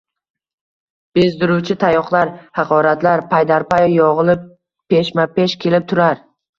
[1.19, 4.53] Bezdiruvchi tayoqlar, haqoratlar paydarpay yog'ilib,
[4.93, 6.31] peshma-pesh kelib turar.